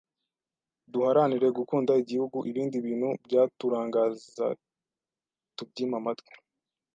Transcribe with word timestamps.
Duharanire 0.91 1.47
gukunda 1.57 1.91
Igihugu, 2.03 2.37
ibindi 2.49 2.77
bintu 2.85 3.09
byaturangaza 3.25 4.45
tubyime 5.55 5.95
amatwi. 6.01 6.31